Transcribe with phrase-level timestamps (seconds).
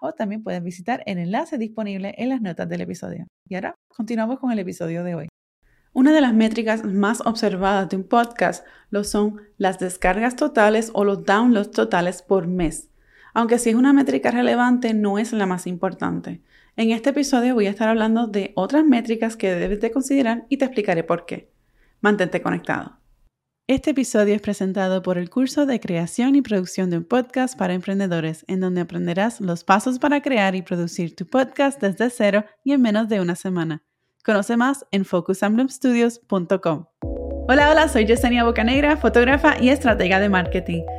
[0.00, 3.26] o también puedes visitar el enlace disponible en las notas del episodio.
[3.48, 5.28] Y ahora continuamos con el episodio de hoy.
[5.92, 11.04] Una de las métricas más observadas de un podcast lo son las descargas totales o
[11.04, 12.90] los downloads totales por mes.
[13.34, 16.42] Aunque si es una métrica relevante, no es la más importante.
[16.76, 20.58] En este episodio voy a estar hablando de otras métricas que debes de considerar y
[20.58, 21.50] te explicaré por qué.
[22.00, 22.97] Mantente conectado.
[23.68, 27.74] Este episodio es presentado por el curso de creación y producción de un podcast para
[27.74, 32.72] emprendedores, en donde aprenderás los pasos para crear y producir tu podcast desde cero y
[32.72, 33.82] en menos de una semana.
[34.24, 36.86] Conoce más en focusemblemstudios.com.
[37.50, 40.84] Hola, hola, soy Yesenia Bocanegra, fotógrafa y estratega de marketing.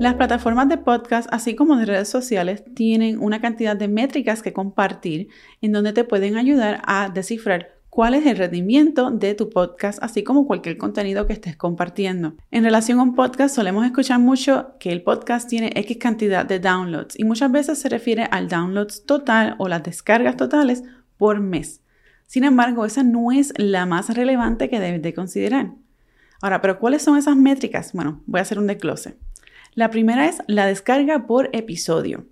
[0.00, 4.52] Las plataformas de podcast, así como de redes sociales, tienen una cantidad de métricas que
[4.52, 5.28] compartir
[5.60, 10.24] en donde te pueden ayudar a descifrar cuál es el rendimiento de tu podcast, así
[10.24, 12.34] como cualquier contenido que estés compartiendo.
[12.50, 16.58] En relación a un podcast, solemos escuchar mucho que el podcast tiene X cantidad de
[16.58, 20.82] downloads y muchas veces se refiere al downloads total o las descargas totales
[21.18, 21.82] por mes.
[22.26, 25.72] Sin embargo, esa no es la más relevante que debes de considerar.
[26.40, 27.92] Ahora, ¿pero cuáles son esas métricas?
[27.92, 29.18] Bueno, voy a hacer un desglose.
[29.74, 32.26] La primera es la descarga por episodio.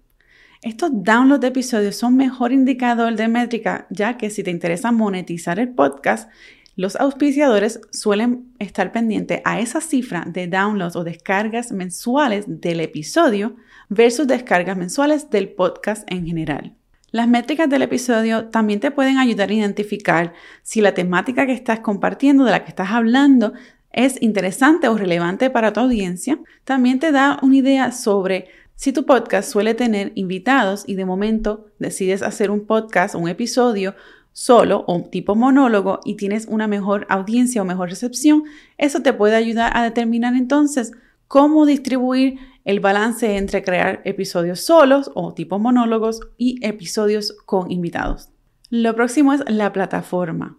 [0.61, 5.59] Estos downloads de episodios son mejor indicador de métrica, ya que si te interesa monetizar
[5.59, 6.31] el podcast,
[6.77, 13.57] los auspiciadores suelen estar pendientes a esa cifra de downloads o descargas mensuales del episodio
[13.89, 16.75] versus descargas mensuales del podcast en general.
[17.11, 21.81] Las métricas del episodio también te pueden ayudar a identificar si la temática que estás
[21.81, 23.55] compartiendo, de la que estás hablando,
[23.93, 29.05] es interesante o relevante para tu audiencia, también te da una idea sobre si tu
[29.05, 33.95] podcast suele tener invitados y de momento decides hacer un podcast un episodio
[34.33, 38.45] solo o tipo monólogo y tienes una mejor audiencia o mejor recepción,
[38.79, 40.93] eso te puede ayudar a determinar entonces
[41.29, 48.31] cómo distribuir el balance entre crear episodios solos o tipo monólogos y episodios con invitados.
[48.71, 50.59] Lo próximo es la plataforma.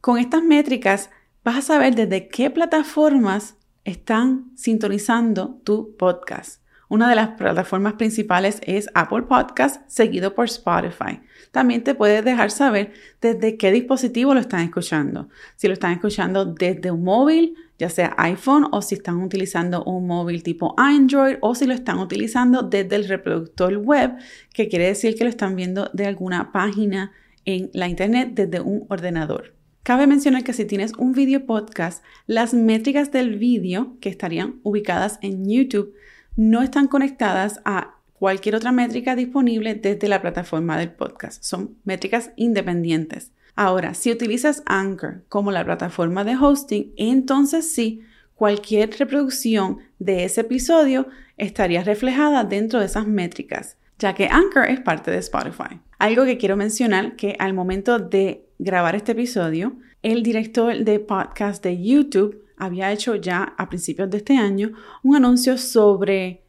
[0.00, 1.10] Con estas métricas
[1.46, 6.60] vas a saber desde qué plataformas están sintonizando tu podcast.
[6.88, 11.20] Una de las plataformas principales es Apple Podcast, seguido por Spotify.
[11.52, 15.28] También te puedes dejar saber desde qué dispositivo lo están escuchando.
[15.54, 20.08] Si lo están escuchando desde un móvil, ya sea iPhone, o si están utilizando un
[20.08, 24.16] móvil tipo Android, o si lo están utilizando desde el reproductor web,
[24.52, 27.12] que quiere decir que lo están viendo de alguna página
[27.44, 29.55] en la internet desde un ordenador.
[29.86, 35.20] Cabe mencionar que si tienes un video podcast, las métricas del vídeo que estarían ubicadas
[35.22, 35.94] en YouTube
[36.34, 41.44] no están conectadas a cualquier otra métrica disponible desde la plataforma del podcast.
[41.44, 43.30] Son métricas independientes.
[43.54, 48.00] Ahora, si utilizas Anchor como la plataforma de hosting, entonces sí,
[48.34, 54.80] cualquier reproducción de ese episodio estaría reflejada dentro de esas métricas, ya que Anchor es
[54.80, 55.80] parte de Spotify.
[56.00, 61.62] Algo que quiero mencionar que al momento de grabar este episodio, el director de podcast
[61.62, 64.72] de YouTube había hecho ya a principios de este año
[65.02, 66.42] un anuncio sobre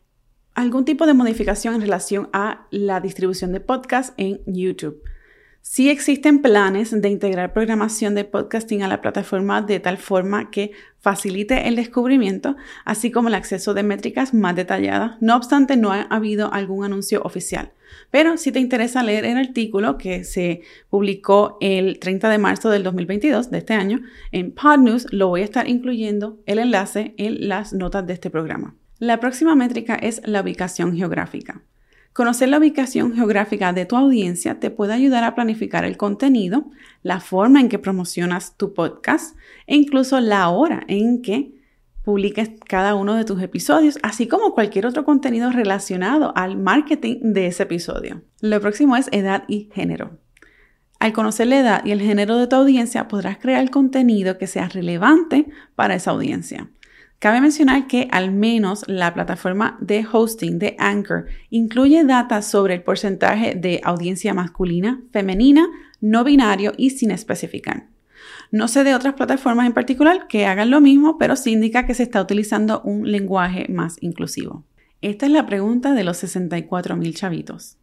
[0.53, 5.01] algún tipo de modificación en relación a la distribución de podcast en YouTube.
[5.69, 10.71] Sí existen planes de integrar programación de podcasting a la plataforma de tal forma que
[11.01, 12.55] facilite el descubrimiento,
[12.85, 15.17] así como el acceso de métricas más detalladas.
[15.19, 17.73] No obstante, no ha habido algún anuncio oficial.
[18.11, 22.83] Pero si te interesa leer el artículo que se publicó el 30 de marzo del
[22.83, 23.99] 2022 de este año
[24.31, 28.73] en PodNews, lo voy a estar incluyendo el enlace en las notas de este programa.
[28.99, 31.61] La próxima métrica es la ubicación geográfica.
[32.17, 36.65] Conocer la ubicación geográfica de tu audiencia te puede ayudar a planificar el contenido,
[37.03, 39.37] la forma en que promocionas tu podcast
[39.67, 41.53] e incluso la hora en que
[42.03, 47.45] publiques cada uno de tus episodios, así como cualquier otro contenido relacionado al marketing de
[47.45, 48.23] ese episodio.
[48.41, 50.17] Lo próximo es edad y género.
[50.99, 54.67] Al conocer la edad y el género de tu audiencia, podrás crear contenido que sea
[54.69, 56.71] relevante para esa audiencia.
[57.19, 62.83] Cabe mencionar que al menos la plataforma de hosting de Anchor incluye data sobre el
[62.83, 65.67] porcentaje de audiencia masculina, femenina,
[65.99, 67.87] no binario y sin especificar.
[68.51, 71.95] No sé de otras plataformas en particular que hagan lo mismo, pero sí indica que
[71.95, 74.63] se está utilizando un lenguaje más inclusivo.
[75.01, 77.77] Esta es la pregunta de los 64 mil chavitos.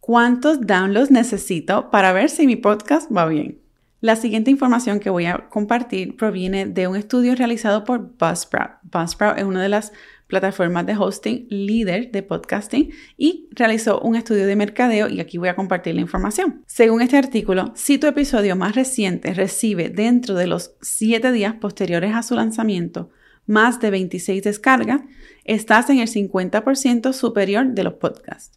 [0.00, 3.65] ¿Cuántos downloads necesito para ver si mi podcast va bien?
[4.06, 8.78] La siguiente información que voy a compartir proviene de un estudio realizado por Buzzsprout.
[8.84, 9.92] Buzzsprout es una de las
[10.28, 15.48] plataformas de hosting líder de podcasting y realizó un estudio de mercadeo y aquí voy
[15.48, 16.62] a compartir la información.
[16.66, 22.14] Según este artículo, si tu episodio más reciente recibe dentro de los 7 días posteriores
[22.14, 23.10] a su lanzamiento
[23.44, 25.00] más de 26 descargas,
[25.42, 28.56] estás en el 50% superior de los podcasts.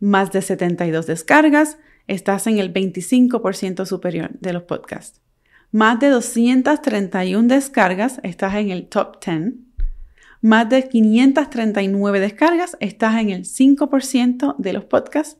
[0.00, 1.78] Más de 72 descargas,
[2.10, 5.20] estás en el 25% superior de los podcasts.
[5.72, 9.70] Más de 231 descargas, estás en el top 10
[10.42, 15.38] más de 539 descargas, estás en el 5% de los podcasts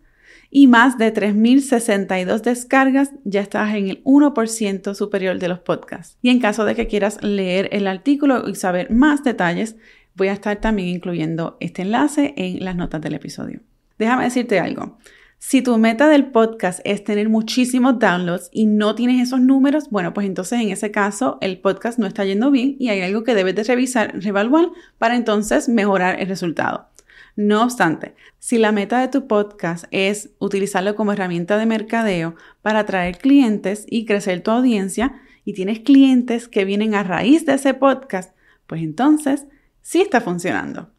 [0.51, 6.19] y más de 3.062 descargas, ya estás en el 1% superior de los podcasts.
[6.21, 9.77] Y en caso de que quieras leer el artículo y saber más detalles,
[10.17, 13.61] voy a estar también incluyendo este enlace en las notas del episodio.
[13.99, 14.99] Déjame decirte algo.
[15.43, 20.13] Si tu meta del podcast es tener muchísimos downloads y no tienes esos números, bueno,
[20.13, 23.35] pues entonces en ese caso el podcast no está yendo bien y hay algo que
[23.35, 26.91] debes de revisar, revaluar para entonces mejorar el resultado.
[27.37, 32.81] No obstante, si la meta de tu podcast es utilizarlo como herramienta de mercadeo para
[32.81, 37.73] atraer clientes y crecer tu audiencia y tienes clientes que vienen a raíz de ese
[37.73, 39.47] podcast, pues entonces
[39.81, 40.91] sí está funcionando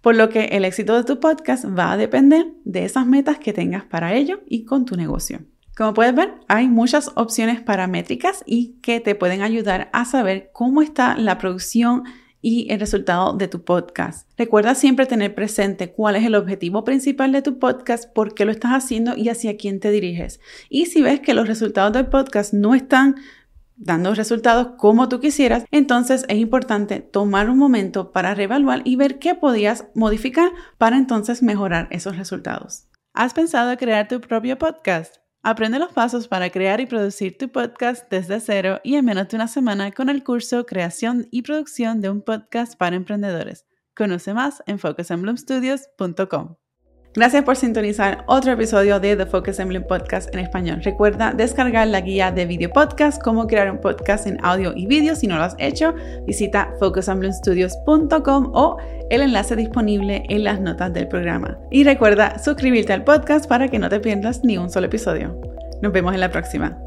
[0.00, 3.52] por lo que el éxito de tu podcast va a depender de esas metas que
[3.52, 5.40] tengas para ello y con tu negocio.
[5.76, 10.82] Como puedes ver, hay muchas opciones paramétricas y que te pueden ayudar a saber cómo
[10.82, 12.02] está la producción
[12.40, 14.28] y el resultado de tu podcast.
[14.36, 18.52] Recuerda siempre tener presente cuál es el objetivo principal de tu podcast, por qué lo
[18.52, 20.40] estás haciendo y hacia quién te diriges.
[20.68, 23.16] Y si ves que los resultados del podcast no están
[23.78, 29.18] dando resultados como tú quisieras, entonces es importante tomar un momento para reevaluar y ver
[29.18, 32.88] qué podías modificar para entonces mejorar esos resultados.
[33.14, 35.16] ¿Has pensado en crear tu propio podcast?
[35.42, 39.36] Aprende los pasos para crear y producir tu podcast desde cero y en menos de
[39.36, 43.64] una semana con el curso Creación y Producción de un Podcast para Emprendedores.
[43.94, 46.67] Conoce más en focusembloomstudios.com.
[47.14, 50.82] Gracias por sintonizar otro episodio de The Focus Emblem Podcast en español.
[50.82, 55.16] Recuerda descargar la guía de video podcast, cómo crear un podcast en audio y vídeo.
[55.16, 55.94] Si no lo has hecho,
[56.26, 58.76] visita focusemblemstudios.com o
[59.10, 61.58] el enlace disponible en las notas del programa.
[61.70, 65.40] Y recuerda suscribirte al podcast para que no te pierdas ni un solo episodio.
[65.80, 66.78] Nos vemos en la próxima.